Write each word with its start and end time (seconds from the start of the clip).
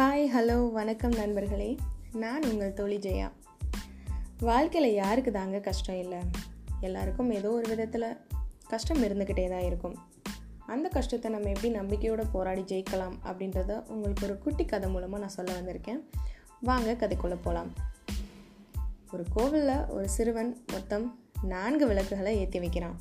Hi 0.00 0.28
hello 0.36 0.70
வணக்கம் 0.70 1.10
நண்பர்களே. 1.10 1.76
நான் 2.12 2.44
உங்கள் 2.44 2.72
தோழி 2.72 2.98
ஜெயா. 2.98 3.30
வாழ்க்கையில் 4.38 4.94
யாருக்கு 4.94 5.32
தாங்க 5.32 5.58
கஷ்டம் 5.58 5.98
இல்லை? 5.98 6.18
எல்லாருக்கும் 6.80 7.30
ஏதோ 7.30 7.50
ஒரு 7.50 7.68
விதத்தில் 7.68 8.16
கஷ்டம் 8.68 9.02
இருந்துக்கிட்டே 9.02 9.48
தான் 9.48 9.64
இருக்கும். 9.64 9.96
அந்த 10.66 10.88
கஷ்டத்தை 10.88 11.30
நம்ம 11.30 11.48
எப்படி 11.48 11.72
நம்பிக்கையோடு 11.74 12.26
போராடி 12.26 12.60
ஜெயிக்கலாம் 12.60 13.14
அப்படின்றத 13.24 13.86
உங்களுக்கு 13.86 14.26
ஒரு 14.26 14.38
குட்டி 14.38 14.64
கதை 14.64 14.90
மூலமாக 14.90 15.18
நான் 15.18 15.28
சொல்ல 15.28 15.60
வந்திருக்கேன். 15.60 16.00
வாங்க 16.60 16.92
கதைக்குள்ளே 16.92 17.38
போகலாம் 17.42 17.72
ஒரு 19.12 19.24
கோவிலில் 19.34 19.86
ஒரு 19.86 20.08
சிறுவன் 20.08 20.64
மொத்தம் 20.66 21.20
நான்கு 21.42 21.86
விளக்குகளை 21.86 22.38
ஏற்றி 22.38 22.58
வைக்கிறான். 22.58 22.98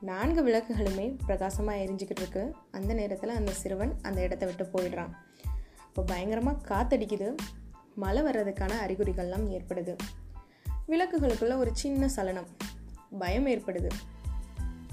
நான்கு 0.00 0.46
விளக்குகளுமே 0.46 1.18
பிரகாசமாக 1.26 1.78
எரிஞ்சிக்கிட்டு 1.78 2.24
இருக்கு. 2.24 2.54
அந்த 2.70 2.94
நேரத்தில் 2.94 3.30
அந்த 3.30 3.52
சிறுவன் 3.52 3.94
அந்த 4.02 4.20
இடத்த 4.20 4.46
விட்டு 4.46 4.64
போயிடுறான். 4.64 5.14
இப்போ 5.96 6.14
பயங்கரமாக 6.14 6.74
காத்தடிக்குது. 6.74 7.34
மழை 7.94 8.22
வர்றதுக்கான 8.22 8.72
அறிகுறிகள்லாம் 8.86 9.58
ஏற்படுது. 9.58 9.96
விளக்குகளுக்குள்ள 10.88 11.56
ஒரு 11.56 11.70
சின்ன 11.72 12.08
சலனம். 12.08 12.46
பயம் 13.18 13.46
ஏற்படுது. 13.46 13.88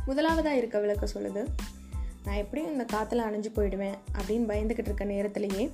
முதலாவதாக 0.06 0.56
இருக்க 0.56 0.80
விளக்கு 0.80 1.10
சொல்லுது 1.14 1.48
நான் 2.26 2.36
எப்படியும் 2.36 2.72
இந்த 2.72 2.86
காற்றுல 2.94 3.16
அணைஞ்சு 3.16 3.48
போயிடுவேன் 3.56 3.94
அப்படின்னு 4.18 4.50
பயந்துக்கிட்டு 4.50 4.86
இருக்க 4.86 5.04
நேரத்திலேயே 5.04 5.72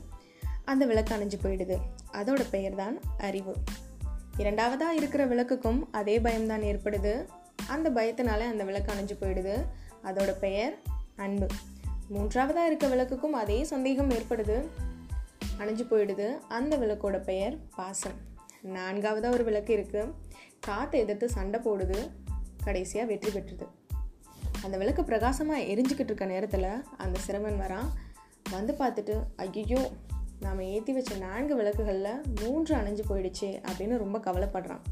அந்த 0.65 0.85
விளக்கு 0.85 1.15
அணைஞ்சு 1.15 1.33
போயிடுது. 1.43 1.77
அதோட 2.13 2.45
பெயர் 2.51 2.75
தான் 2.75 2.99
அறிவு. 3.17 3.55
இரண்டாவதாக 4.37 4.95
இருக்கிற 4.95 5.27
விளக்குக்கும் 5.27 5.87
அதே 5.91 6.19
பயம்தான் 6.19 6.61
ஏற்படுது. 6.61 7.25
அந்த 7.67 7.89
பயத்தினால 7.89 8.39
அந்த 8.39 8.63
விளக்கு 8.63 8.93
அணைஞ்சு 8.93 9.23
போயிடுது. 9.23 9.65
அதோட 10.03 10.31
பெயர் 10.39 10.79
அன்பு. 11.15 11.47
மூன்றாவதாக 12.09 12.67
இருக்க 12.67 12.87
விளக்குக்கும் 12.87 13.33
அதே 13.33 13.63
சந்தேகம் 13.63 14.09
ஏற்படுது. 14.09 14.67
அணைஞ்சு 15.59 15.85
போயிடுது. 15.91 16.27
அந்த 16.47 16.77
விளக்கோட 16.77 17.23
பெயர் 17.23 17.57
பாசம். 17.75 18.17
நான்காவதாக 18.61 19.33
ஒரு 19.33 19.43
விளக்கு 19.43 19.77
இருக்குது 19.77 20.13
காற்றை 20.59 21.01
எதிர்த்து 21.01 21.29
சண்டை 21.29 21.59
போடுது. 21.59 22.09
கடைசியாக 22.63 23.09
வெற்றி 23.09 23.31
பெற்றுது. 23.31 23.67
அந்த 24.63 24.77
விளக்கு 24.77 25.03
பிரகாசமாக 25.03 25.59
எரிஞ்சுக்கிட்டு 25.59 26.09
இருக்க 26.11 26.25
நேரத்தில் 26.25 26.83
அந்த 26.97 27.19
சிறுவன் 27.19 27.59
வரான். 27.59 27.89
வந்து 28.49 28.73
பார்த்துட்டு 28.79 29.15
ஐயோ 29.35 29.91
நாம் 30.39 30.59
ஏற்றி 30.61 30.93
வச்ச 30.93 31.15
நான்கு 31.15 31.55
விளக்குகளில் 31.55 32.21
மூன்று 32.41 32.75
அணைஞ்சு 32.75 33.03
போயிடுச்சு 33.09 33.61
அப்படின்னு 33.69 33.97
ரொம்ப 33.97 34.17
கவலைப்படுறான். 34.17 34.83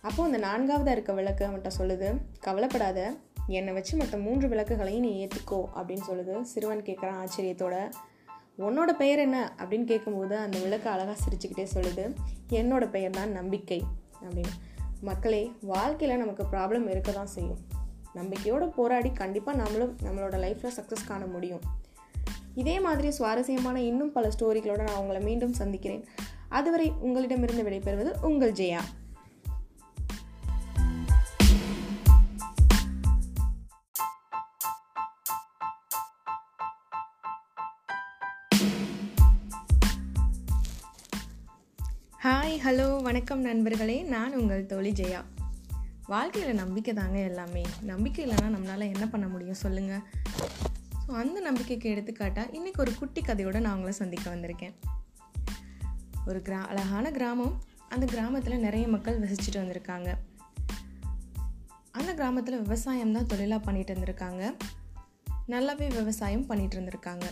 அப்போது 0.00 0.22
அந்த 0.22 0.38
நான்காவதாக 0.38 0.90
இருக்க 0.90 1.12
விளக்கு 1.12 1.46
அவன்கிட்ட 1.46 1.70
சொல்லுது 1.78 2.20
கவலைப்படாத. 2.40 3.16
என்னை 3.46 3.72
வச்சு 3.72 3.96
மற்ற 3.96 4.18
மூன்று 4.18 4.48
விளக்குகளையும் 4.48 5.00
நீ 5.00 5.26
ஏற்றிக்கோ 5.26 5.60
அப்படின்னு 5.76 6.02
சொல்லுது. 6.08 6.42
சிறுவன் 6.42 6.82
கேட்குறான் 6.82 7.18
ஆச்சரியத்தோட. 7.22 7.90
உன்னோட 8.58 8.92
பெயர் 8.92 9.18
என்ன 9.18 9.52
அப்படின்னு 9.58 9.84
கேட்கும்போது 9.84 10.36
அந்த 10.36 10.58
விளக்கு 10.58 10.90
அழகாக 10.90 11.18
சிரிச்சுக்கிட்டே 11.20 11.66
சொல்லுது 11.74 12.16
என்னோட 12.50 12.90
பெயர் 12.90 13.10
தான் 13.10 13.30
நம்பிக்கை 13.30 13.82
அப்படின்னு. 14.22 14.52
மக்களே 15.00 15.52
வாழ்க்கையில் 15.60 16.18
நமக்கு 16.18 16.42
ப்ராப்ளம் 16.42 16.90
இருக்க 16.90 17.12
தான் 17.12 17.26
செய்யும். 17.26 17.58
நம்பிக்கையோடு 18.14 18.68
போராடி 18.68 19.10
கண்டிப்பாக 19.12 19.58
நம்மளும் 19.58 19.96
நம்மளோட 20.02 20.34
லைஃப்பில் 20.34 20.70
சக்ஸஸ் 20.76 21.06
காண 21.06 21.26
முடியும். 21.26 21.60
இதே 22.54 22.80
மாதிரி 22.80 23.10
சுவாரஸ்யமான 23.10 23.80
இன்னும் 23.80 24.12
பல 24.12 24.30
ஸ்டோரிகளோடு 24.38 24.82
நான் 24.82 24.96
உங்களை 24.96 25.22
மீண்டும் 25.22 25.52
சந்திக்கிறேன். 25.52 26.04
அதுவரை 26.48 26.92
உங்களிடமிருந்து 27.00 27.62
விடைபெறுவது 27.62 28.24
உங்கள் 28.24 28.52
ஜெயா. 28.52 28.80
ஹாய் 42.24 42.56
ஹலோ 42.64 43.02
வணக்கம் 43.02 43.40
நண்பர்களே. 43.40 44.02
நான் 44.02 44.34
உங்கள் 44.34 44.66
தோழி 44.66 44.92
ஜெயா. 44.92 45.24
வாழ்க்கையில் 46.06 46.54
நம்பிக்கை 46.54 46.94
தாங்க 46.94 47.18
எல்லாமே. 47.18 47.62
நம்பிக்கை 47.82 48.26
இல்லைன்னா 48.26 48.44
நம்மளால் 48.44 48.92
என்ன 48.94 49.08
பண்ண 49.08 49.28
முடியும் 49.28 49.54
சொல்லுங்கள் 49.54 50.00
ஸோ 51.06 51.10
அந்த 51.10 51.40
நம்பிக்கைக்கு 51.40 51.90
எடுத்துக்காட்டால் 51.90 52.50
இன்றைக்கி 52.50 52.76
ஒரு 52.76 52.94
குட்டி 52.94 53.20
கதையோடு 53.20 53.60
நான் 53.60 53.72
உங்களை 53.72 53.92
சந்திக்க 53.92 54.34
வந்திருக்கேன். 54.34 54.74
ஒரு 56.26 56.42
கிரா 56.44 56.66
அழகான 56.66 57.10
கிராமம். 57.10 57.62
அந்த 57.88 58.06
கிராமத்தில் 58.06 58.58
நிறைய 58.58 58.88
மக்கள் 58.88 59.20
வசிச்சுட்டு 59.20 59.60
வந்திருக்காங்க. 59.62 60.14
அந்த 61.90 62.14
கிராமத்தில் 62.14 62.60
விவசாயம் 62.60 63.12
தான் 63.12 63.26
தொழிலாக 63.26 63.72
பண்ணிகிட்டு 63.72 63.96
இருந்திருக்காங்க. 63.96 64.54
நல்லாவே 65.48 65.88
விவசாயம் 65.88 66.48
பண்ணிகிட்டு 66.48 66.78
இருந்திருக்காங்க. 66.78 67.24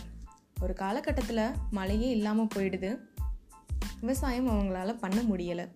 ஒரு 0.61 0.73
காலகட்டத்தில் 0.73 1.45
மழையே 1.71 2.09
இல்லாமல் 2.09 2.51
போயிடுது. 2.55 3.17
விவசாயம் 4.01 4.49
அவங்களால 4.49 4.97
பண்ண 4.99 5.21
முடியலை. 5.21 5.67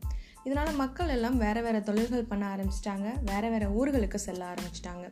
இதனால் 0.44 0.76
மக்கள் 0.76 1.08
எல்லாம் 1.08 1.38
வேறு 1.38 1.62
வேறு 1.62 1.84
தொழில்கள் 1.84 2.24
பண்ண 2.24 2.56
ஆரம்பிச்சிட்டாங்க. 2.56 3.24
வேறு 3.26 3.50
வேறு 3.50 3.68
ஊர்களுக்கு 3.70 4.16
செல்ல 4.16 4.54
ஆரம்பிச்சிட்டாங்க. 4.54 5.06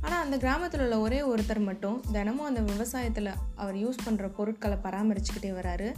ஆனால் 0.00 0.22
அந்த 0.22 0.36
கிராமத்தில் 0.36 0.80
உள்ள 0.80 1.00
ஒரே 1.00 1.20
ஒருத்தர் 1.20 1.64
மட்டும் 1.64 2.04
தினமும் 2.12 2.46
அந்த 2.46 2.60
விவசாயத்தில் 2.60 3.32
அவர் 3.54 3.76
யூஸ் 3.76 4.04
பண்ணுற 4.04 4.28
பொருட்களை 4.28 4.76
பராமரிச்சுக்கிட்டே 4.82 5.50
வராரு. 5.60 5.92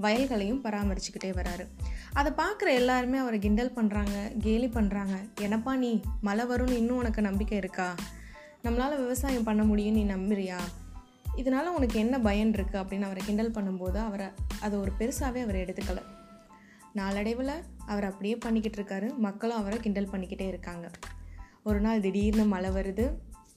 வயல்களையும் 0.00 0.64
பராமரிச்சுக்கிட்டே 0.64 1.24
வராரு. 1.24 1.66
அதை 2.12 2.32
பார்க்குற 2.32 2.66
எல்லாருமே 2.66 3.18
அவரை 3.18 3.38
கிண்டல் 3.38 3.72
பண்ணுறாங்க 3.76 4.38
கேலி 4.38 4.66
பண்ணுறாங்க 4.66 5.16
என்னப்பா 5.40 5.76
நீ? 5.76 6.00
மழை 6.20 6.44
வரும்னு 6.46 6.70
இன்னும் 6.70 6.96
உனக்கு 6.96 7.22
நம்பிக்கை 7.22 7.58
இருக்கா? 7.58 7.94
நம்மளால் 8.64 8.98
விவசாயம் 8.98 9.44
பண்ண 9.44 9.62
முடியும் 9.62 9.94
நீ 9.94 10.04
நம்புறியா? 10.04 10.56
இதனால் 11.38 11.74
உனக்கு 11.76 11.98
என்ன 11.98 12.16
பயன் 12.18 12.50
இருக்குது 12.50 12.80
அப்படின்னு 12.80 13.06
அவரை 13.08 13.22
கிண்டல் 13.24 13.50
பண்ணும்போது 13.50 13.96
அவரை 13.96 14.26
அதை 14.60 14.78
ஒரு 14.78 14.92
பெருசாகவே 14.98 15.42
அவர் 15.42 15.62
எடுத்துக்கல. 15.64 16.02
நாளடைவில் 16.92 17.52
அவர் 17.86 18.04
அப்படியே 18.04 18.36
பண்ணிக்கிட்டு 18.36 18.82
இருக்காரு. 18.82 19.16
மக்களும் 19.16 19.56
அவரை 19.56 19.78
கிண்டல் 19.78 20.12
பண்ணிக்கிட்டே 20.12 20.48
இருக்காங்க. 20.48 20.90
ஒரு 21.62 21.80
நாள் 21.80 22.00
திடீர்னு 22.00 22.44
மழை 22.44 22.70
வருது. 22.70 23.06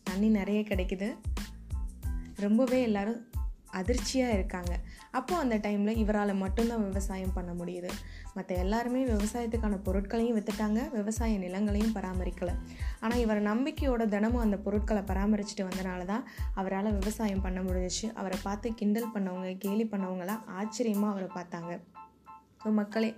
தண்ணி 0.03 0.27
நிறைய 0.27 0.61
கிடைக்குது. 0.61 1.09
ரொம்பவே 2.35 2.81
எல்லோரும் 2.81 3.29
அதிர்ச்சியாக 3.69 4.33
இருக்காங்க. 4.33 4.79
அப்போது 5.11 5.41
அந்த 5.41 5.57
டைமில் 5.57 5.97
இவரால் 5.97 6.33
மட்டும்தான் 6.33 6.85
விவசாயம் 6.87 7.33
பண்ண 7.33 7.51
முடியுது. 7.53 7.89
மற்ற 8.33 8.55
எல்லாருமே 8.55 9.03
விவசாயத்துக்கான 9.03 9.77
பொருட்களையும் 9.83 10.39
விற்றுட்டாங்க 10.39 10.91
விவசாய 10.91 11.37
நிலங்களையும் 11.37 11.95
பராமரிக்கலை. 11.95 12.55
ஆனால் 13.03 13.21
இவர் 13.23 13.39
நம்பிக்கையோட 13.51 14.03
தினமும் 14.15 14.43
அந்த 14.45 14.57
பொருட்களை 14.65 15.01
பராமரிச்சுட்டு 15.09 15.63
வந்தனால 15.69 16.01
தான் 16.11 16.25
அவரால் 16.59 16.95
விவசாயம் 16.99 17.43
பண்ண 17.45 17.59
முடிஞ்சிச்சு. 17.67 18.07
அவரை 18.19 18.37
பார்த்து 18.47 18.75
கிண்டல் 18.81 19.13
பண்ணவங்க 19.15 19.51
கேலி 19.63 19.87
பண்ணவங்களாம் 19.93 20.45
ஆச்சரியமாக 20.59 21.13
அவரை 21.13 21.29
பார்த்தாங்க. 21.37 21.71
ஸோ 22.63 22.71
மக்களே 22.79 23.09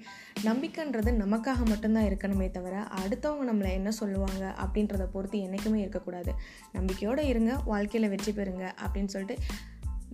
நம்பிக்கைன்றது 0.47 1.11
நமக்காக 1.21 1.61
மட்டும்தான் 1.71 2.07
இருக்கணுமே 2.09 2.47
தவிர 2.57 2.75
அடுத்தவங்க 2.99 3.45
நம்மளை 3.49 3.71
என்ன 3.79 3.91
சொல்லுவாங்க 3.99 4.43
அப்படின்றத 4.63 5.05
பொறுத்து 5.15 5.39
என்றைக்குமே 5.45 5.79
இருக்கக்கூடாது. 5.85 6.33
நம்பிக்கையோடு 6.77 7.23
இருங்க 7.31 7.53
வாழ்க்கையில் 7.71 8.11
வெற்றி 8.13 8.33
பெறுங்க 8.39 8.65
அப்படின்னு 8.83 9.13
சொல்லிட்டு 9.15 9.37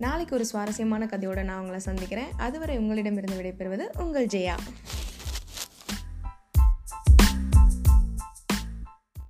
நாளைக்கு 0.04 0.34
ஒரு 0.36 0.44
சுவாரஸ்யமான 0.50 1.06
கதையோடு 1.12 1.44
நான் 1.48 1.62
உங்களை 1.62 1.80
சந்திக்கிறேன். 1.88 2.32
அதுவரை 2.46 2.76
உங்களிடமிருந்து 2.82 3.38
விடைபெறுவது 3.40 3.86
உங்கள் 4.04 4.30
ஜெயா. 4.34 4.56